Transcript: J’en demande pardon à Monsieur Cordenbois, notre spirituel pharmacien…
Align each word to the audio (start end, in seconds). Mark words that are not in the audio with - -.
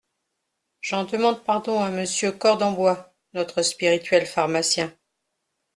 J’en 0.81 1.03
demande 1.03 1.43
pardon 1.43 1.79
à 1.79 1.91
Monsieur 1.91 2.31
Cordenbois, 2.31 3.13
notre 3.33 3.61
spirituel 3.61 4.25
pharmacien… 4.25 4.91